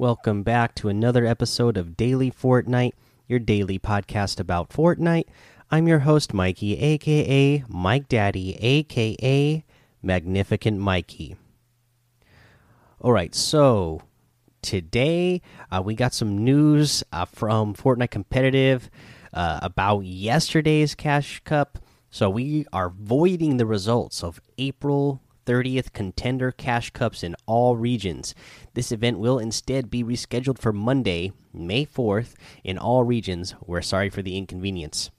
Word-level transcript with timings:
Welcome 0.00 0.44
back 0.44 0.74
to 0.76 0.88
another 0.88 1.26
episode 1.26 1.76
of 1.76 1.94
Daily 1.94 2.30
Fortnite, 2.30 2.94
your 3.28 3.38
daily 3.38 3.78
podcast 3.78 4.40
about 4.40 4.70
Fortnite. 4.70 5.26
I'm 5.70 5.86
your 5.86 5.98
host, 5.98 6.32
Mikey, 6.32 6.78
aka 6.78 7.62
Mike 7.68 8.08
Daddy, 8.08 8.56
aka 8.62 9.62
Magnificent 10.02 10.78
Mikey. 10.78 11.36
All 12.98 13.12
right, 13.12 13.34
so 13.34 14.00
today 14.62 15.42
uh, 15.70 15.82
we 15.84 15.94
got 15.94 16.14
some 16.14 16.46
news 16.46 17.04
uh, 17.12 17.26
from 17.26 17.74
Fortnite 17.74 18.10
Competitive 18.10 18.88
uh, 19.34 19.58
about 19.60 20.06
yesterday's 20.06 20.94
Cash 20.94 21.40
Cup. 21.44 21.78
So 22.08 22.30
we 22.30 22.64
are 22.72 22.88
voiding 22.88 23.58
the 23.58 23.66
results 23.66 24.24
of 24.24 24.40
April 24.56 25.20
30th 25.50 25.92
Contender 25.92 26.52
Cash 26.52 26.90
Cups 26.90 27.24
in 27.24 27.34
all 27.44 27.76
regions. 27.76 28.36
This 28.74 28.92
event 28.92 29.18
will 29.18 29.40
instead 29.40 29.90
be 29.90 30.04
rescheduled 30.04 30.60
for 30.60 30.72
Monday, 30.72 31.32
May 31.52 31.84
4th, 31.84 32.34
in 32.62 32.78
all 32.78 33.02
regions. 33.02 33.56
We're 33.66 33.82
sorry 33.82 34.10
for 34.10 34.22
the 34.22 34.36
inconvenience. 34.36 35.10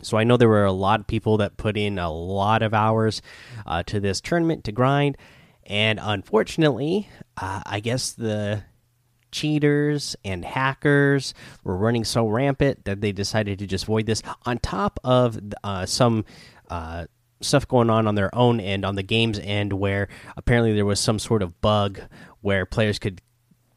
So 0.00 0.16
I 0.16 0.22
know 0.22 0.36
there 0.36 0.48
were 0.48 0.64
a 0.64 0.70
lot 0.70 1.00
of 1.00 1.08
people 1.08 1.38
that 1.38 1.56
put 1.56 1.76
in 1.76 1.98
a 1.98 2.12
lot 2.12 2.62
of 2.62 2.72
hours 2.72 3.20
uh, 3.66 3.82
to 3.84 3.98
this 3.98 4.20
tournament 4.20 4.62
to 4.64 4.72
grind, 4.72 5.16
and 5.64 5.98
unfortunately, 6.00 7.08
uh, 7.36 7.62
I 7.66 7.80
guess 7.80 8.12
the 8.12 8.62
cheaters 9.32 10.14
and 10.24 10.44
hackers 10.44 11.34
were 11.64 11.76
running 11.76 12.04
so 12.04 12.28
rampant 12.28 12.84
that 12.84 13.00
they 13.00 13.10
decided 13.10 13.58
to 13.58 13.66
just 13.66 13.86
void 13.86 14.06
this. 14.06 14.22
On 14.44 14.58
top 14.58 15.00
of 15.02 15.40
uh, 15.64 15.84
some 15.84 16.24
uh, 16.68 17.06
stuff 17.40 17.68
going 17.68 17.90
on 17.90 18.06
on 18.06 18.14
their 18.14 18.34
own 18.34 18.60
end, 18.60 18.84
on 18.84 18.94
the 18.94 19.02
game's 19.02 19.38
end, 19.38 19.72
where 19.72 20.08
apparently 20.36 20.74
there 20.74 20.86
was 20.86 21.00
some 21.00 21.18
sort 21.18 21.42
of 21.42 21.60
bug 21.60 22.00
where 22.40 22.66
players 22.66 22.98
could 22.98 23.20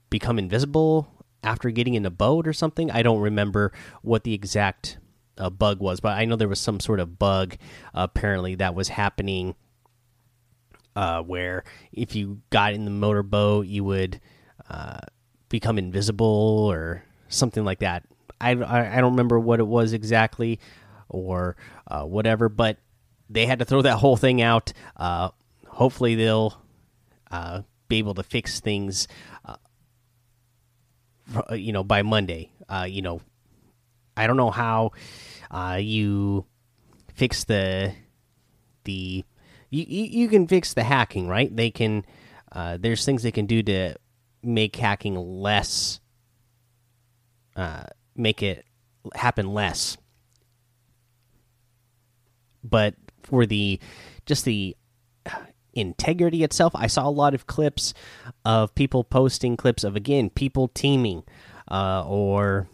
become 0.09 0.39
invisible 0.39 1.07
after 1.43 1.69
getting 1.69 1.93
in 1.93 2.05
a 2.05 2.09
boat 2.09 2.47
or 2.47 2.53
something. 2.53 2.91
I 2.91 3.01
don't 3.01 3.19
remember 3.19 3.71
what 4.01 4.23
the 4.23 4.33
exact 4.33 4.97
uh, 5.37 5.49
bug 5.49 5.79
was, 5.79 5.99
but 5.99 6.17
I 6.17 6.25
know 6.25 6.35
there 6.35 6.47
was 6.47 6.59
some 6.59 6.79
sort 6.79 6.99
of 6.99 7.17
bug 7.19 7.55
apparently 7.93 8.55
that 8.55 8.75
was 8.75 8.89
happening 8.89 9.55
uh, 10.95 11.21
where 11.21 11.63
if 11.93 12.15
you 12.15 12.41
got 12.49 12.73
in 12.73 12.85
the 12.85 12.91
motorboat, 12.91 13.67
you 13.67 13.83
would 13.83 14.19
uh, 14.69 14.99
become 15.47 15.77
invisible 15.77 16.25
or 16.25 17.03
something 17.29 17.63
like 17.63 17.79
that. 17.79 18.03
I, 18.41 18.51
I, 18.51 18.97
I, 18.97 19.01
don't 19.01 19.11
remember 19.11 19.39
what 19.39 19.59
it 19.59 19.67
was 19.67 19.93
exactly 19.93 20.59
or 21.09 21.57
uh, 21.87 22.03
whatever, 22.03 22.49
but 22.49 22.77
they 23.29 23.45
had 23.45 23.59
to 23.59 23.65
throw 23.65 23.81
that 23.81 23.97
whole 23.97 24.17
thing 24.17 24.41
out. 24.41 24.73
Uh, 24.95 25.29
hopefully, 25.67 26.15
they'll 26.15 26.61
be 27.87 27.97
able 27.97 28.13
to 28.15 28.23
fix 28.23 28.59
things, 28.59 29.07
you 31.51 31.71
know, 31.71 31.83
by 31.83 32.01
Monday. 32.01 32.51
you 32.87 33.01
know, 33.01 33.21
I 34.17 34.27
don't 34.27 34.37
know 34.37 34.51
how 34.51 34.91
uh, 35.51 35.79
you 35.81 36.45
fix 37.13 37.43
the 37.43 37.93
the 38.83 39.23
you, 39.69 39.85
you 39.85 40.27
can 40.27 40.47
fix 40.47 40.73
the 40.73 40.83
hacking, 40.83 41.27
right? 41.27 41.55
They 41.55 41.69
can 41.71 42.05
uh, 42.51 42.77
there's 42.79 43.05
things 43.05 43.23
they 43.23 43.31
can 43.31 43.45
do 43.45 43.61
to 43.63 43.95
make 44.41 44.75
hacking 44.75 45.15
less 45.15 45.99
uh, 47.55 47.83
make 48.15 48.41
it 48.41 48.65
happen 49.13 49.53
less. 49.53 49.97
But 52.63 52.95
for 53.29 53.45
the 53.45 53.79
just 54.25 54.45
the 54.45 54.75
integrity 55.73 56.43
itself, 56.43 56.73
I 56.75 56.87
saw 56.87 57.07
a 57.07 57.11
lot 57.11 57.33
of 57.33 57.47
clips 57.47 57.93
of 58.43 58.73
people 58.75 59.03
posting 59.03 59.55
clips 59.55 59.83
of 59.83 59.95
again 59.95 60.29
people 60.29 60.67
teaming 60.67 61.23
uh, 61.69 62.03
or 62.05 62.67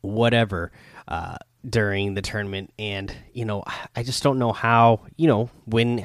whatever 0.00 0.72
uh, 1.08 1.36
during 1.68 2.14
the 2.14 2.22
tournament, 2.22 2.72
and 2.78 3.14
you 3.32 3.44
know, 3.44 3.64
I 3.96 4.02
just 4.02 4.22
don't 4.22 4.38
know 4.38 4.52
how. 4.52 5.02
You 5.16 5.26
know, 5.26 5.50
when 5.64 6.00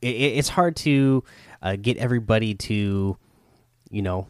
it, 0.00 0.08
it's 0.08 0.48
hard 0.48 0.76
to 0.76 1.24
uh, 1.62 1.76
get 1.76 1.96
everybody 1.98 2.54
to, 2.54 3.16
you 3.90 4.02
know, 4.02 4.28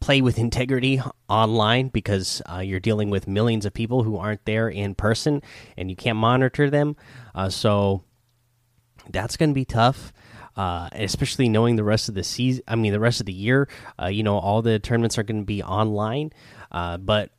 play 0.00 0.20
with 0.20 0.38
integrity 0.38 1.00
online 1.28 1.88
because 1.88 2.40
uh, 2.50 2.58
you're 2.58 2.80
dealing 2.80 3.10
with 3.10 3.26
millions 3.26 3.66
of 3.66 3.72
people 3.72 4.02
who 4.02 4.16
aren't 4.16 4.44
there 4.44 4.68
in 4.68 4.94
person, 4.94 5.42
and 5.76 5.90
you 5.90 5.96
can't 5.96 6.18
monitor 6.18 6.70
them. 6.70 6.96
Uh, 7.34 7.48
so 7.48 8.02
that's 9.10 9.36
going 9.36 9.50
to 9.50 9.54
be 9.54 9.64
tough. 9.64 10.12
Uh, 10.56 10.88
especially 10.90 11.48
knowing 11.48 11.76
the 11.76 11.84
rest 11.84 12.08
of 12.08 12.16
the 12.16 12.24
season. 12.24 12.64
I 12.66 12.74
mean, 12.74 12.90
the 12.92 12.98
rest 12.98 13.20
of 13.20 13.26
the 13.26 13.32
year. 13.32 13.68
Uh, 13.96 14.08
you 14.08 14.24
know, 14.24 14.38
all 14.38 14.60
the 14.60 14.80
tournaments 14.80 15.16
are 15.16 15.22
going 15.22 15.42
to 15.42 15.46
be 15.46 15.62
online. 15.62 16.32
Uh, 16.72 16.96
but 16.96 17.30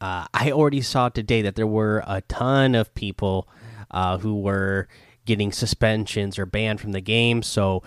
uh, 0.00 0.26
I 0.32 0.52
already 0.52 0.80
saw 0.80 1.08
today 1.08 1.42
that 1.42 1.56
there 1.56 1.66
were 1.66 2.04
a 2.06 2.20
ton 2.20 2.76
of 2.76 2.94
people 2.94 3.48
who 4.20 4.40
were 4.40 4.86
getting 5.24 5.50
suspensions 5.50 6.38
or 6.38 6.46
banned 6.46 6.80
from 6.80 6.92
the 6.92 7.00
game. 7.00 7.42
So 7.42 7.82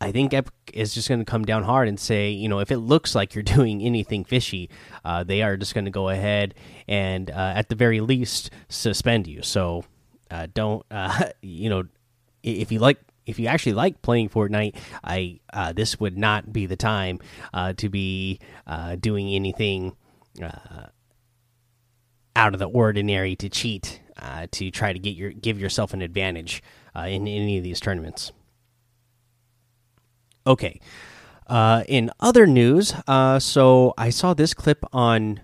I 0.00 0.12
think 0.12 0.32
Epic 0.32 0.54
is 0.72 0.94
just 0.94 1.08
going 1.08 1.18
to 1.18 1.24
come 1.24 1.44
down 1.44 1.62
hard 1.64 1.88
and 1.88 2.00
say, 2.00 2.30
you 2.30 2.48
know, 2.48 2.60
if 2.60 2.70
it 2.70 2.78
looks 2.78 3.14
like 3.14 3.34
you're 3.34 3.42
doing 3.56 3.82
anything 3.82 4.24
fishy, 4.24 4.70
uh, 5.04 5.24
they 5.24 5.42
are 5.42 5.56
just 5.56 5.74
going 5.74 5.84
to 5.84 5.90
go 5.90 6.08
ahead 6.08 6.54
and, 6.88 7.30
uh, 7.30 7.52
at 7.56 7.68
the 7.68 7.74
very 7.74 8.00
least, 8.00 8.50
suspend 8.68 9.26
you. 9.26 9.42
So 9.42 9.84
uh, 10.30 10.46
don't, 10.52 10.84
you 11.42 11.68
know, 11.68 11.84
if 12.42 12.72
you 12.72 12.78
like 12.78 12.98
if 13.26 13.38
you 13.38 13.46
actually 13.46 13.74
like 13.74 14.02
playing 14.02 14.28
Fortnite, 14.28 14.76
I 15.04 15.40
uh, 15.52 15.72
this 15.72 16.00
would 16.00 16.16
not 16.16 16.52
be 16.52 16.66
the 16.66 16.76
time 16.76 17.20
uh, 17.52 17.74
to 17.74 17.88
be 17.88 18.40
uh, 18.66 18.96
doing 18.96 19.28
anything 19.28 19.94
out 22.36 22.54
of 22.54 22.58
the 22.58 22.66
ordinary 22.66 23.36
to 23.36 23.48
cheat 23.48 24.00
uh, 24.18 24.46
to 24.52 24.70
try 24.70 24.92
to 24.92 24.98
get 24.98 25.16
your 25.16 25.30
give 25.30 25.60
yourself 25.60 25.92
an 25.92 26.02
advantage 26.02 26.62
uh, 26.96 27.00
in 27.00 27.26
any 27.26 27.58
of 27.58 27.64
these 27.64 27.80
tournaments. 27.80 28.32
Okay. 30.46 30.80
Uh, 31.46 31.82
in 31.88 32.10
other 32.20 32.46
news, 32.46 32.94
uh, 33.08 33.38
so 33.38 33.92
I 33.98 34.10
saw 34.10 34.34
this 34.34 34.54
clip 34.54 34.84
on 34.92 35.40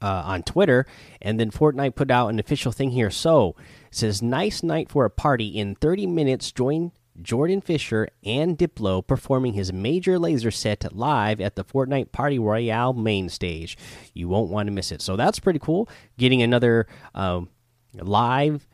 uh, 0.00 0.22
on 0.26 0.42
Twitter, 0.42 0.86
and 1.22 1.38
then 1.38 1.50
Fortnite 1.50 1.94
put 1.94 2.10
out 2.10 2.28
an 2.28 2.38
official 2.38 2.72
thing 2.72 2.90
here. 2.90 3.10
So 3.10 3.54
it 3.88 3.96
says, 3.96 4.22
"Nice 4.22 4.62
night 4.62 4.90
for 4.90 5.04
a 5.04 5.10
party. 5.10 5.48
In 5.48 5.74
30 5.74 6.06
minutes, 6.06 6.52
join 6.52 6.92
Jordan 7.20 7.60
Fisher 7.60 8.08
and 8.24 8.58
Diplo 8.58 9.06
performing 9.06 9.52
his 9.52 9.72
Major 9.72 10.18
Lazer 10.18 10.52
set 10.52 10.94
live 10.94 11.40
at 11.40 11.56
the 11.56 11.64
Fortnite 11.64 12.12
Party 12.12 12.38
Royale 12.38 12.92
main 12.92 13.28
stage. 13.28 13.76
You 14.12 14.28
won't 14.28 14.50
want 14.50 14.66
to 14.66 14.72
miss 14.72 14.90
it. 14.90 15.00
So 15.00 15.16
that's 15.16 15.38
pretty 15.38 15.58
cool. 15.58 15.88
Getting 16.18 16.42
another 16.42 16.86
um, 17.14 17.48
live 17.94 18.66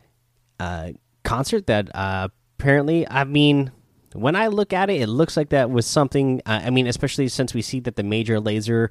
uh, 0.59 0.91
concert 1.23 1.67
that 1.67 1.93
uh, 1.95 2.29
apparently, 2.57 3.07
I 3.07 3.23
mean, 3.23 3.71
when 4.13 4.35
I 4.35 4.47
look 4.47 4.73
at 4.73 4.89
it, 4.89 5.01
it 5.01 5.07
looks 5.07 5.37
like 5.37 5.49
that 5.49 5.69
was 5.69 5.85
something. 5.85 6.41
Uh, 6.45 6.61
I 6.65 6.69
mean, 6.69 6.87
especially 6.87 7.27
since 7.27 7.53
we 7.53 7.61
see 7.61 7.79
that 7.81 7.95
the 7.95 8.03
Major 8.03 8.39
Lazer 8.39 8.89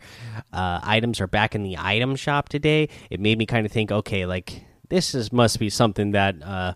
uh, 0.53 0.81
items 0.83 1.21
are 1.21 1.27
back 1.27 1.55
in 1.55 1.63
the 1.63 1.77
item 1.79 2.17
shop 2.17 2.49
today, 2.49 2.89
it 3.11 3.21
made 3.21 3.39
me 3.39 3.47
kind 3.47 3.67
of 3.67 3.73
think, 3.73 3.93
okay, 3.93 4.27
like 4.27 4.65
this 4.89 5.15
is 5.15 5.33
must 5.33 5.59
be 5.59 5.71
something 5.71 6.13
that 6.13 6.43
uh, 6.43 6.75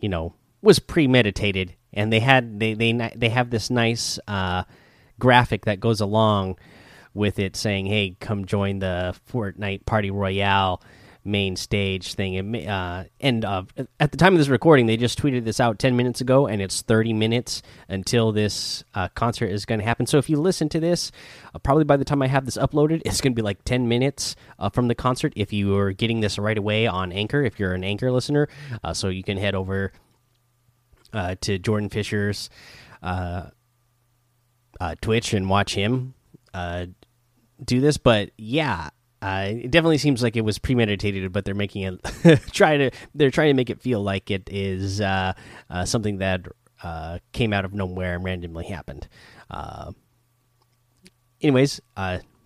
you 0.00 0.08
know 0.08 0.34
was 0.62 0.78
premeditated, 0.78 1.74
and 1.92 2.12
they 2.12 2.20
had 2.20 2.60
they 2.60 2.74
they 2.74 3.10
they 3.14 3.28
have 3.28 3.50
this 3.50 3.70
nice 3.70 4.18
uh, 4.26 4.64
graphic 5.18 5.64
that 5.64 5.80
goes 5.80 6.00
along 6.00 6.58
with 7.12 7.38
it, 7.38 7.56
saying, 7.56 7.86
"Hey, 7.86 8.16
come 8.20 8.44
join 8.44 8.78
the 8.78 9.14
Fortnite 9.30 9.86
Party 9.86 10.10
Royale." 10.10 10.82
Main 11.24 11.56
stage 11.56 12.14
thing. 12.14 12.66
Uh, 12.66 13.04
and 13.20 13.44
uh, 13.44 13.64
at 13.98 14.12
the 14.12 14.18
time 14.18 14.34
of 14.34 14.38
this 14.38 14.48
recording 14.48 14.86
they 14.86 14.96
just 14.96 15.18
tweeted 15.18 15.44
this 15.44 15.58
out 15.58 15.78
10 15.78 15.96
minutes 15.96 16.20
ago 16.20 16.46
and 16.46 16.60
it's 16.60 16.82
30 16.82 17.12
minutes 17.14 17.62
until 17.88 18.30
this 18.30 18.84
uh, 18.94 19.08
concert 19.14 19.46
is 19.46 19.64
going 19.64 19.78
to 19.80 19.84
happen. 19.84 20.06
So 20.06 20.18
if 20.18 20.28
you 20.28 20.36
listen 20.36 20.68
to 20.70 20.80
this 20.80 21.10
uh, 21.54 21.58
probably 21.58 21.84
by 21.84 21.96
the 21.96 22.04
time 22.04 22.20
i 22.20 22.26
have 22.26 22.44
this 22.44 22.58
uploaded 22.58 23.00
it's 23.04 23.20
going 23.20 23.32
to 23.32 23.36
be 23.36 23.42
like 23.42 23.64
10 23.64 23.88
minutes 23.88 24.36
uh, 24.58 24.68
from 24.68 24.88
the 24.88 24.94
concert 24.94 25.32
if 25.36 25.52
you 25.52 25.76
are 25.76 25.92
getting 25.92 26.20
this 26.20 26.38
right 26.38 26.58
away 26.58 26.86
on 26.86 27.10
anchor 27.12 27.42
if 27.42 27.58
you're 27.58 27.72
an 27.72 27.84
anchor 27.84 28.12
listener. 28.12 28.48
Uh, 28.82 28.92
so 28.92 29.08
you 29.08 29.22
can 29.22 29.38
head 29.38 29.54
over 29.54 29.92
to 31.40 31.58
Jordan 31.58 31.88
Fisher's 31.88 32.50
Twitch 35.00 35.32
and 35.32 35.48
watch 35.48 35.74
him 35.74 36.14
do 37.64 37.80
this. 37.80 37.96
But 37.98 38.30
yeah, 38.36 38.90
uh, 39.24 39.46
it 39.48 39.70
definitely 39.70 39.96
seems 39.96 40.22
like 40.22 40.36
it 40.36 40.42
was 40.42 40.58
premeditated, 40.58 41.32
but 41.32 41.46
they're 41.46 41.54
making 41.54 41.82
it 41.82 42.42
try 42.52 42.76
to 42.76 42.90
they're 43.14 43.30
trying 43.30 43.48
to 43.48 43.54
make 43.54 43.70
it 43.70 43.80
feel 43.80 44.02
like 44.02 44.30
it 44.30 44.50
is 44.52 45.00
uh, 45.00 45.32
uh 45.70 45.84
something 45.86 46.18
that 46.18 46.46
uh, 46.82 47.18
came 47.32 47.54
out 47.54 47.64
of 47.64 47.72
nowhere 47.72 48.16
and 48.16 48.24
randomly 48.24 48.66
happened. 48.66 49.08
Uh, 49.48 49.92
anyways, 51.40 51.80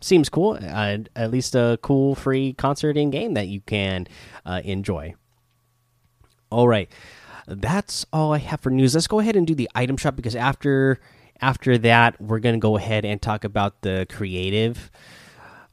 seems 0.00 0.28
cool. 0.28 0.56
at 0.56 1.30
least 1.32 1.56
a 1.56 1.80
cool 1.82 2.14
free 2.14 2.52
concert 2.52 2.96
in 2.96 3.10
game 3.10 3.34
that 3.34 3.48
you 3.48 3.60
can 3.60 4.06
enjoy. 4.46 5.14
All 6.50 6.68
right 6.68 6.90
that's 7.50 8.04
all 8.12 8.34
I 8.34 8.38
have 8.38 8.60
for 8.60 8.68
news. 8.68 8.94
Let's 8.94 9.06
go 9.06 9.20
ahead 9.20 9.34
and 9.34 9.46
do 9.46 9.54
the 9.54 9.70
item 9.74 9.96
shop 9.96 10.16
because 10.16 10.36
after 10.36 11.00
after 11.40 11.78
that, 11.78 12.20
we're 12.20 12.40
going 12.40 12.56
to 12.56 12.60
go 12.60 12.76
ahead 12.76 13.06
and 13.06 13.22
talk 13.22 13.42
about 13.42 13.80
the 13.80 14.06
creative 14.10 14.90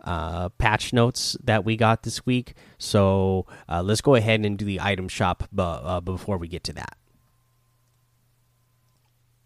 uh, 0.06 0.50
patch 0.50 0.94
notes 0.94 1.36
that 1.44 1.66
we 1.66 1.76
got 1.76 2.04
this 2.04 2.26
week. 2.26 2.54
So 2.78 3.46
uh, 3.68 3.82
let's 3.82 4.02
go 4.02 4.16
ahead 4.16 4.46
and 4.46 4.58
do 4.58 4.66
the 4.66 4.80
item 4.80 5.08
shop 5.08 5.50
uh, 5.58 6.00
before 6.02 6.38
we 6.38 6.48
get 6.48 6.64
to 6.66 6.74
that. 6.74 6.98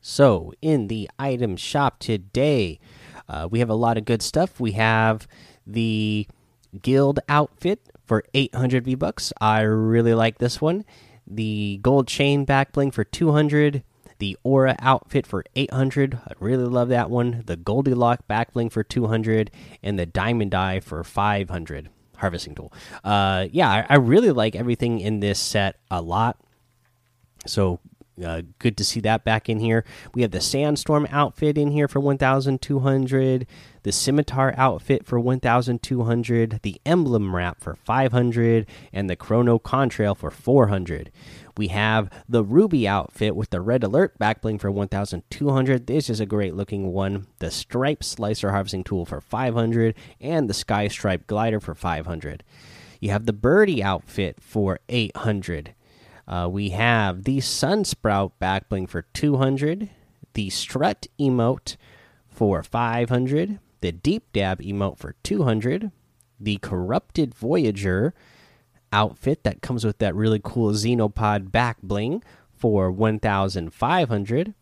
So, 0.01 0.53
in 0.61 0.87
the 0.87 1.09
item 1.19 1.57
shop 1.57 1.99
today, 1.99 2.79
uh, 3.27 3.47
we 3.51 3.59
have 3.59 3.69
a 3.69 3.75
lot 3.75 3.97
of 3.97 4.05
good 4.05 4.21
stuff. 4.21 4.59
We 4.59 4.71
have 4.71 5.27
the 5.67 6.25
guild 6.81 7.19
outfit 7.27 7.89
for 8.05 8.23
800 8.33 8.85
V 8.85 8.95
bucks. 8.95 9.33
I 9.41 9.61
really 9.61 10.13
like 10.13 10.37
this 10.37 10.61
one. 10.61 10.85
The 11.27 11.79
gold 11.81 12.07
chain 12.07 12.45
back 12.45 12.71
bling 12.71 12.91
for 12.91 13.03
200. 13.03 13.83
The 14.19 14.37
aura 14.43 14.75
outfit 14.79 15.25
for 15.25 15.43
800. 15.55 16.19
I 16.27 16.31
really 16.39 16.65
love 16.65 16.89
that 16.89 17.09
one. 17.09 17.43
The 17.45 17.57
Goldilock 17.57 18.27
back 18.27 18.53
bling 18.53 18.69
for 18.69 18.83
200 18.83 19.51
and 19.81 19.97
the 19.97 20.05
diamond 20.05 20.53
Eye 20.53 20.79
for 20.79 21.03
500 21.03 21.89
harvesting 22.17 22.55
tool. 22.55 22.71
Uh 23.03 23.47
yeah, 23.51 23.69
I, 23.69 23.85
I 23.89 23.95
really 23.95 24.31
like 24.31 24.55
everything 24.55 24.99
in 24.99 25.21
this 25.21 25.39
set 25.39 25.77
a 25.89 26.01
lot. 26.01 26.37
So 27.45 27.79
uh, 28.23 28.41
good 28.59 28.77
to 28.77 28.83
see 28.83 28.99
that 29.01 29.23
back 29.23 29.49
in 29.49 29.59
here. 29.59 29.85
We 30.13 30.21
have 30.21 30.31
the 30.31 30.41
Sandstorm 30.41 31.07
outfit 31.09 31.57
in 31.57 31.71
here 31.71 31.87
for 31.87 31.99
1,200, 31.99 33.47
the 33.83 33.91
Scimitar 33.91 34.53
outfit 34.57 35.05
for 35.05 35.19
1,200, 35.19 36.59
the 36.63 36.81
Emblem 36.85 37.35
wrap 37.35 37.61
for 37.61 37.75
500, 37.75 38.65
and 38.91 39.09
the 39.09 39.15
Chrono 39.15 39.59
Contrail 39.59 40.17
for 40.17 40.31
400. 40.31 41.11
We 41.59 41.67
have 41.67 42.09
the 42.29 42.41
Ruby 42.41 42.87
outfit 42.87 43.35
with 43.35 43.49
the 43.49 43.59
Red 43.59 43.83
Alert 43.83 44.17
backbling 44.17 44.61
for 44.61 44.71
1,200. 44.71 45.87
This 45.87 46.09
is 46.09 46.21
a 46.21 46.25
great 46.25 46.55
looking 46.55 46.93
one. 46.93 47.27
The 47.39 47.51
Stripe 47.51 48.01
Slicer 48.01 48.51
Harvesting 48.51 48.85
Tool 48.85 49.05
for 49.05 49.19
500, 49.19 49.93
and 50.21 50.49
the 50.49 50.53
Sky 50.53 50.87
Stripe 50.87 51.27
Glider 51.27 51.59
for 51.59 51.75
500. 51.75 52.45
You 53.01 53.09
have 53.09 53.25
the 53.25 53.33
Birdie 53.33 53.83
outfit 53.83 54.37
for 54.39 54.79
800. 54.87 55.73
Uh, 56.25 56.47
we 56.49 56.69
have 56.69 57.25
the 57.25 57.39
Sunsprout 57.39 58.31
backbling 58.41 58.87
for 58.87 59.01
200, 59.01 59.89
the 60.35 60.49
Strut 60.49 61.07
emote 61.19 61.75
for 62.29 62.63
500, 62.63 63.59
the 63.81 63.91
Deep 63.91 64.31
Dab 64.31 64.61
emote 64.61 64.97
for 64.97 65.15
200, 65.23 65.91
the 66.39 66.55
Corrupted 66.59 67.35
Voyager 67.35 68.13
outfit 68.91 69.43
that 69.43 69.61
comes 69.61 69.85
with 69.85 69.99
that 69.99 70.15
really 70.15 70.41
cool 70.43 70.71
Xenopod 70.71 71.51
back 71.51 71.77
bling 71.81 72.23
for 72.51 72.91
1500 72.91 74.53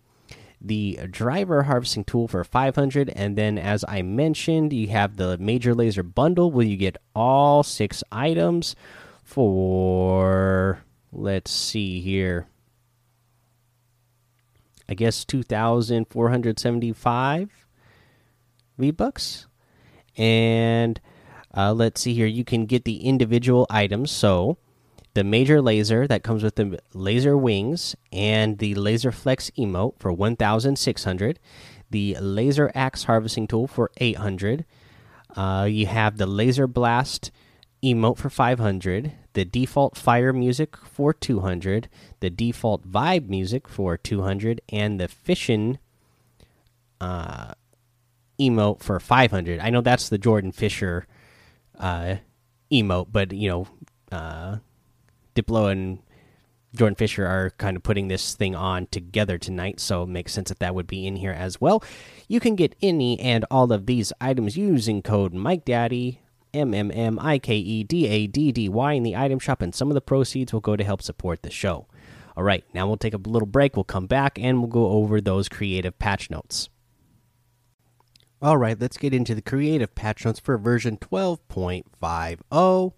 the 0.59 0.99
driver 1.11 1.63
harvesting 1.63 2.03
tool 2.03 2.27
for 2.27 2.43
500 2.43 3.09
and 3.09 3.37
then 3.37 3.59
as 3.59 3.85
i 3.87 4.01
mentioned 4.01 4.73
you 4.73 4.87
have 4.87 5.17
the 5.17 5.37
Major 5.37 5.75
Lazer 5.75 6.03
bundle 6.03 6.49
where 6.49 6.65
you 6.65 6.77
get 6.77 6.97
all 7.15 7.61
six 7.61 8.03
items 8.11 8.75
for 9.23 10.81
let's 11.11 11.51
see 11.51 11.99
here. 11.99 12.47
I 14.89 14.93
guess 14.93 15.25
2,475 15.25 17.49
V 18.77 18.91
bucks. 18.91 19.47
And 20.15 21.01
uh, 21.57 21.73
let's 21.73 22.01
see 22.01 22.13
here. 22.13 22.27
You 22.27 22.45
can 22.45 22.67
get 22.67 22.85
the 22.85 22.97
individual 22.97 23.65
items. 23.69 24.11
So 24.11 24.57
the 25.15 25.23
Major 25.23 25.59
Lazer 25.59 26.07
that 26.07 26.21
comes 26.21 26.43
with 26.43 26.55
the 26.55 26.79
laser 26.93 27.35
wings 27.35 27.95
and 28.11 28.59
the 28.59 28.75
laser 28.75 29.11
flex 29.11 29.49
emote 29.57 29.95
for 29.97 30.13
1,600. 30.13 31.39
The 31.89 32.17
laser 32.21 32.71
axe 32.75 33.05
harvesting 33.05 33.47
tool 33.47 33.65
for 33.67 33.89
800. 33.97 34.65
Uh, 35.35 35.67
you 35.69 35.87
have 35.87 36.17
the 36.17 36.27
laser 36.27 36.67
blast 36.67 37.31
emote 37.83 38.17
for 38.17 38.29
500 38.29 39.11
the 39.33 39.45
default 39.45 39.95
fire 39.95 40.33
music 40.33 40.75
for 40.75 41.13
200 41.13 41.87
the 42.21 42.29
default 42.31 42.89
vibe 42.89 43.29
music 43.29 43.67
for 43.67 43.95
200 43.95 44.61
and 44.69 44.99
the 44.99 45.07
fission 45.07 45.77
uh, 46.99 47.53
emote 48.39 48.81
for 48.81 48.99
500 48.99 49.59
i 49.59 49.69
know 49.69 49.81
that's 49.81 50.09
the 50.09 50.17
jordan 50.17 50.51
fisher 50.51 51.05
uh, 51.79 52.15
emote 52.71 53.07
but 53.11 53.31
you 53.31 53.49
know 53.49 53.67
uh, 54.11 54.57
diplo 55.35 55.71
and 55.71 55.99
jordan 56.75 56.95
fisher 56.95 57.25
are 57.25 57.51
kind 57.57 57.77
of 57.77 57.83
putting 57.83 58.07
this 58.07 58.35
thing 58.35 58.55
on 58.55 58.87
together 58.87 59.37
tonight 59.37 59.79
so 59.79 60.03
it 60.03 60.09
makes 60.09 60.33
sense 60.33 60.49
that 60.49 60.59
that 60.59 60.75
would 60.75 60.87
be 60.87 61.07
in 61.07 61.15
here 61.15 61.31
as 61.31 61.59
well 61.61 61.83
you 62.27 62.39
can 62.39 62.55
get 62.55 62.75
any 62.81 63.19
and 63.19 63.45
all 63.49 63.71
of 63.71 63.85
these 63.85 64.11
items 64.19 64.57
using 64.57 65.01
code 65.01 65.33
mike 65.33 65.65
daddy 65.65 66.19
M 66.53 66.73
M 66.73 66.91
M 66.91 67.19
I 67.21 67.39
K 67.39 67.55
E 67.55 67.83
D 67.83 68.07
A 68.07 68.27
D 68.27 68.51
D 68.51 68.69
Y 68.69 68.93
in 68.93 69.03
the 69.03 69.15
item 69.15 69.39
shop, 69.39 69.61
and 69.61 69.75
some 69.75 69.89
of 69.89 69.95
the 69.95 70.01
proceeds 70.01 70.53
will 70.53 70.59
go 70.59 70.75
to 70.75 70.83
help 70.83 71.01
support 71.01 71.43
the 71.43 71.51
show. 71.51 71.87
All 72.35 72.43
right, 72.43 72.63
now 72.73 72.87
we'll 72.87 72.97
take 72.97 73.13
a 73.13 73.17
little 73.17 73.47
break. 73.47 73.75
We'll 73.75 73.83
come 73.83 74.07
back 74.07 74.37
and 74.39 74.59
we'll 74.59 74.67
go 74.67 74.87
over 74.87 75.19
those 75.19 75.49
creative 75.49 75.97
patch 75.97 76.29
notes. 76.29 76.69
All 78.39 78.57
right, 78.57 78.79
let's 78.79 78.97
get 78.97 79.15
into 79.15 79.33
the 79.33 79.41
creative 79.41 79.95
patch 79.95 80.23
notes 80.23 80.39
for 80.39 80.59
version 80.59 80.97
12.50. 80.97 82.93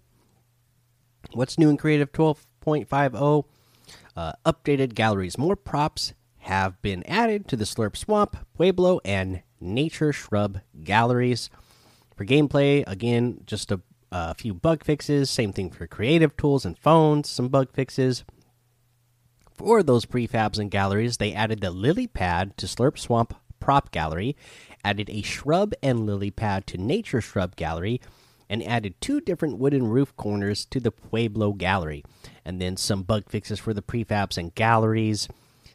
What's 1.32 1.58
new 1.58 1.70
in 1.70 1.78
creative 1.78 2.12
12.50? 2.12 3.44
Uh, 4.14 4.32
updated 4.44 4.92
galleries. 4.92 5.38
More 5.38 5.56
props 5.56 6.12
have 6.40 6.82
been 6.82 7.02
added 7.04 7.48
to 7.48 7.56
the 7.56 7.64
Slurp 7.64 7.96
Swamp, 7.96 8.36
Pueblo, 8.54 9.00
and 9.02 9.42
Nature 9.58 10.12
Shrub 10.12 10.60
galleries. 10.84 11.48
For 12.14 12.26
gameplay, 12.26 12.84
again, 12.86 13.40
just 13.46 13.72
a, 13.72 13.80
a 14.12 14.34
few 14.34 14.52
bug 14.52 14.84
fixes. 14.84 15.30
Same 15.30 15.54
thing 15.54 15.70
for 15.70 15.86
creative 15.86 16.36
tools 16.36 16.66
and 16.66 16.76
phones, 16.76 17.30
some 17.30 17.48
bug 17.48 17.72
fixes. 17.72 18.24
For 19.54 19.82
those 19.82 20.04
prefabs 20.04 20.58
and 20.58 20.70
galleries, 20.70 21.16
they 21.16 21.32
added 21.32 21.62
the 21.62 21.70
lily 21.70 22.06
pad 22.06 22.58
to 22.58 22.66
Slurp 22.66 22.98
Swamp 22.98 23.34
Prop 23.60 23.90
Gallery, 23.92 24.36
added 24.84 25.10
a 25.10 25.22
shrub 25.22 25.72
and 25.82 26.06
lily 26.06 26.30
pad 26.30 26.66
to 26.68 26.78
Nature 26.78 27.20
Shrub 27.20 27.56
Gallery, 27.56 28.00
and 28.48 28.66
added 28.66 29.00
two 29.00 29.20
different 29.20 29.58
wooden 29.58 29.88
roof 29.88 30.14
corners 30.16 30.64
to 30.66 30.80
the 30.80 30.90
Pueblo 30.90 31.52
Gallery. 31.52 32.04
And 32.44 32.60
then 32.60 32.76
some 32.76 33.04
bug 33.04 33.28
fixes 33.28 33.60
for 33.60 33.72
the 33.72 33.82
prefabs 33.82 34.36
and 34.36 34.54
galleries. 34.54 35.28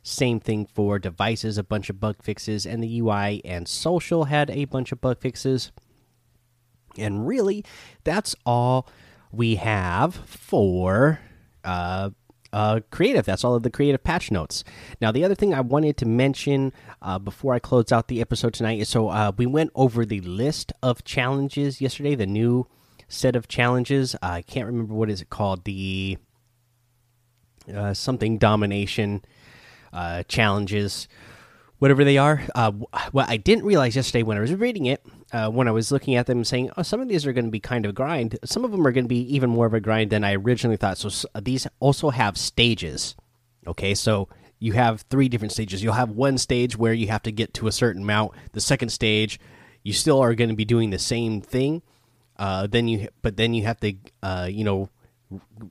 Same 0.03 0.39
thing 0.39 0.65
for 0.65 1.00
devices, 1.00 1.57
a 1.57 1.63
bunch 1.63 1.89
of 1.89 2.00
bug 2.00 2.17
fixes, 2.21 2.65
and 2.65 2.83
the 2.83 3.00
UI 3.00 3.41
and 3.45 3.67
social 3.67 4.25
had 4.25 4.51
a 4.51 4.65
bunch 4.65 4.91
of 4.91 5.01
bug 5.01 5.19
fixes. 5.19 5.71
And 6.97 7.25
really, 7.25 7.63
that's 8.03 8.35
all 8.45 8.88
we 9.31 9.55
have 9.55 10.13
for 10.13 11.19
uh, 11.63 12.12
uh, 12.55 12.79
creative. 12.89 13.25
That's 13.25 13.43
all 13.43 13.53
of 13.53 13.63
the 13.63 13.69
creative 13.69 14.01
patch 14.01 14.31
notes. 14.31 14.63
Now, 15.01 15.12
the 15.12 15.25
other 15.25 15.35
thing 15.35 15.53
I 15.53 15.59
wanted 15.59 15.97
to 15.97 16.05
mention 16.05 16.71
uh, 17.01 17.19
before 17.19 17.53
I 17.53 17.59
close 17.59 17.91
out 17.91 18.07
the 18.07 18.21
episode 18.21 18.53
tonight 18.53 18.79
is 18.79 18.88
so 18.88 19.09
uh, 19.09 19.33
we 19.35 19.45
went 19.45 19.71
over 19.75 20.05
the 20.05 20.21
list 20.21 20.71
of 20.81 21.03
challenges 21.03 21.81
yesterday, 21.81 22.15
the 22.15 22.25
new 22.25 22.65
set 23.09 23.35
of 23.35 23.50
challenges. 23.50 24.15
I 24.21 24.41
can't 24.41 24.67
remember 24.67 24.93
what 24.93 25.09
is 25.09 25.21
it 25.21 25.29
called. 25.29 25.65
The 25.65 26.17
uh, 27.75 27.93
something 27.93 28.38
domination 28.38 29.25
uh, 29.91 30.24
challenges 30.24 31.09
whatever 31.86 32.04
they 32.04 32.18
are. 32.18 32.42
Uh, 32.56 32.72
what 33.12 33.30
I 33.30 33.38
didn't 33.38 33.63
realize 33.63 33.96
yesterday 33.96 34.24
when 34.24 34.38
I 34.38 34.39
was 34.39 34.51
reading 34.56 34.88
it, 34.88 35.06
uh, 35.32 35.51
when 35.51 35.68
I 35.68 35.72
was 35.72 35.92
looking 35.92 36.15
at 36.15 36.25
them, 36.25 36.44
saying, 36.44 36.72
"Oh, 36.75 36.82
some 36.82 37.00
of 37.00 37.08
these 37.08 37.27
are 37.27 37.32
going 37.34 37.46
to 37.46 37.51
be 37.51 37.60
kind 37.60 37.86
of 37.86 37.94
grind. 37.94 38.39
Some 38.44 38.65
of 38.65 38.72
them 38.72 38.88
are 38.88 38.92
going 38.92 39.04
to 39.04 39.08
be 39.08 39.22
even 39.36 39.51
more 39.51 39.68
of 39.68 39.74
a 39.75 39.80
grind 39.80 40.10
than 40.10 40.24
I 40.24 40.34
originally 40.34 40.77
thought." 40.77 40.98
So 40.98 41.27
these 41.39 41.68
also 41.80 42.10
have 42.10 42.39
stages. 42.39 43.15
Okay, 43.68 43.94
so 43.94 44.27
you 44.58 44.74
have 44.74 45.01
three 45.12 45.30
different 45.30 45.51
stages. 45.51 45.84
You'll 45.84 45.94
have 45.94 46.10
one 46.10 46.39
stage 46.39 46.75
where 46.75 46.92
you 46.92 47.06
have 47.10 47.22
to 47.22 47.32
get 47.32 47.54
to 47.54 47.68
a 47.68 47.72
certain 47.72 48.04
mount. 48.04 48.32
The 48.54 48.62
second 48.62 48.89
stage, 48.89 49.39
you 49.84 49.94
still 49.94 50.20
are 50.20 50.34
going 50.34 50.50
to 50.50 50.56
be 50.56 50.65
doing 50.65 50.89
the 50.89 50.98
same 50.98 51.39
thing. 51.39 51.84
Uh, 52.36 52.65
then 52.65 52.88
you, 52.88 53.10
but 53.22 53.38
then 53.38 53.54
you 53.54 53.63
have 53.65 53.80
to, 53.82 53.94
uh, 54.24 54.50
you 54.51 54.63
know, 54.63 54.89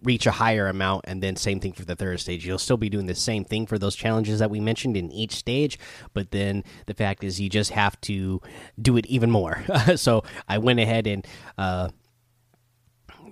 reach 0.02 0.26
a 0.26 0.32
higher 0.32 0.68
amount 0.68 1.04
and 1.06 1.22
then 1.22 1.36
same 1.36 1.60
thing 1.60 1.72
for 1.72 1.84
the 1.84 1.94
third 1.96 2.20
stage. 2.20 2.46
You'll 2.46 2.58
still 2.58 2.76
be 2.76 2.88
doing 2.88 3.06
the 3.06 3.14
same 3.14 3.44
thing 3.44 3.66
for 3.66 3.78
those 3.78 3.94
challenges 3.94 4.40
that 4.40 4.50
we 4.50 4.60
mentioned 4.60 4.96
in 4.96 5.10
each 5.12 5.32
stage 5.36 5.78
but 6.12 6.30
then 6.30 6.64
the 6.86 6.94
fact 6.94 7.24
is 7.24 7.40
you 7.40 7.48
just 7.48 7.70
have 7.70 8.00
to 8.02 8.40
do 8.80 8.96
it 8.96 9.06
even 9.06 9.30
more. 9.30 9.62
So 9.96 10.24
i 10.48 10.58
went 10.58 10.80
ahead 10.80 11.06
and 11.06 11.26
uh, 11.58 11.88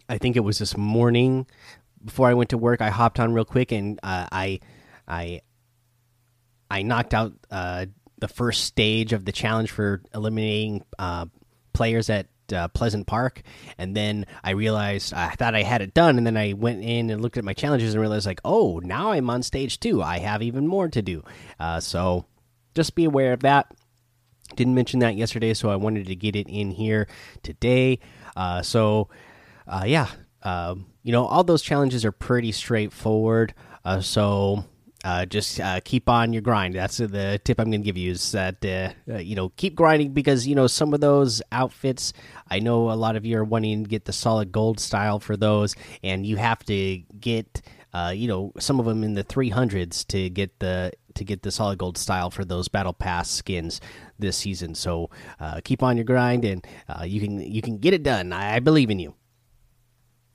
i 0.09 0.19
think 0.19 0.37
it 0.37 0.41
was 0.41 0.59
this 0.59 0.77
morning 0.77 1.47
before 2.05 2.29
i 2.29 2.35
went 2.35 2.51
to 2.51 2.59
work 2.59 2.81
i 2.81 2.91
hopped 2.91 3.19
on 3.19 3.33
real 3.33 3.45
quick 3.45 3.73
and 3.73 3.99
uh, 4.03 4.27
i 4.31 4.61
i 5.09 5.41
i 6.71 6.83
knocked 6.83 7.15
out 7.15 7.33
uh, 7.51 7.87
the 8.19 8.29
first 8.29 8.65
stage 8.65 9.13
of 9.13 9.25
the 9.25 9.33
challenge 9.33 9.71
for 9.71 10.03
eliminating 10.15 10.85
uh, 10.99 11.27
players 11.73 12.07
uh, 12.53 12.69
Pleasant 12.69 13.07
Park, 13.07 13.43
and 13.79 13.97
then 13.97 14.27
I 14.45 14.51
realized 14.51 15.15
I 15.15 15.31
thought 15.31 15.55
I 15.55 15.63
had 15.63 15.83
it 15.83 15.95
done, 15.95 16.19
and 16.19 16.27
then 16.27 16.37
I 16.37 16.53
went 16.53 16.83
in 16.83 17.11
and 17.11 17.21
looked 17.23 17.39
at 17.39 17.45
my 17.45 17.55
challenges 17.55 17.95
and 17.95 18.01
realized 18.01 18.27
like, 18.27 18.41
oh, 18.45 18.81
now 18.83 19.13
I'm 19.13 19.31
on 19.31 19.43
stage 19.43 19.81
two. 19.81 20.03
I 20.03 20.19
have 20.19 20.43
even 20.43 20.67
more 20.67 20.89
to 20.89 21.03
do. 21.03 21.25
Uh, 21.59 21.81
so 21.81 22.27
just 22.75 22.95
be 22.95 23.05
aware 23.05 23.33
of 23.33 23.41
that. 23.41 23.73
Didn't 24.57 24.75
mention 24.75 25.01
that 25.01 25.17
yesterday, 25.17 25.55
so 25.55 25.71
I 25.71 25.77
wanted 25.77 26.07
to 26.07 26.15
get 26.17 26.37
it 26.37 26.49
in 26.49 26.71
here 26.71 27.09
today. 27.43 28.01
Uh, 28.37 28.63
so, 28.63 29.09
uh, 29.67 29.85
yeah, 29.87 30.09
um, 30.43 30.87
you 31.03 31.13
know, 31.13 31.25
all 31.25 31.45
those 31.45 31.63
challenges 31.63 32.05
are 32.05 32.13
pretty 32.13 32.53
straightforward. 32.53 33.55
Uh, 33.85 34.01
so, 34.01 34.65
uh, 35.05 35.27
just 35.27 35.59
uh, 35.61 35.81
keep 35.85 36.09
on 36.09 36.33
your 36.33 36.43
grind. 36.43 36.75
That's 36.75 36.99
the 36.99 37.41
tip 37.45 37.59
I'm 37.59 37.71
going 37.71 37.83
to 37.83 37.85
give 37.85 37.97
you 37.97 38.13
is 38.13 38.33
that, 38.33 38.65
uh, 38.65 39.13
uh, 39.13 39.19
you 39.19 39.35
know, 39.35 39.51
keep 39.51 39.75
grinding 39.75 40.13
because, 40.13 40.47
you 40.47 40.55
know, 40.55 40.67
some 40.67 40.95
of 40.95 41.01
those 41.01 41.43
outfits, 41.51 42.13
I 42.51 42.61
know 42.61 42.91
a 42.91 42.95
lot 42.95 43.17
of 43.17 43.27
you 43.27 43.39
are 43.39 43.45
wanting 43.45 43.85
to 43.85 43.91
get 43.91 44.05
the 44.05 44.13
solid 44.13 44.53
gold 44.53 44.79
style 44.79 45.19
for 45.19 45.37
those, 45.37 45.75
and 46.03 46.25
you 46.25 46.37
have 46.37 46.65
to 46.67 46.99
get, 47.19 47.63
uh, 47.93 48.13
you 48.15 48.29
know, 48.29 48.53
some 48.59 48.79
of 48.79 48.87
them 48.87 49.03
in 49.03 49.15
the 49.15 49.25
300s 49.25 50.07
to 50.09 50.31
get 50.31 50.59
the 50.61 50.93
to 51.15 51.25
get 51.25 51.43
the 51.43 51.51
solid 51.51 51.79
gold 51.79 51.99
style 51.99 52.31
for 52.31 52.43
those 52.43 52.69
battle 52.69 52.95
pass 52.95 53.31
skins 53.31 53.83
this 54.19 54.37
season. 54.37 54.75
So 54.75 55.11
uh, 55.41 55.61
keep 55.63 55.83
on 55.83 55.97
your 55.97 56.05
grind, 56.05 56.45
and 56.45 56.67
you 57.05 57.21
can 57.21 57.41
you 57.41 57.61
can 57.61 57.79
get 57.79 57.93
it 57.93 58.03
done. 58.03 58.33
I, 58.33 58.57
I 58.57 58.61
believe 58.61 58.89
in 58.89 58.99
you. 58.99 59.15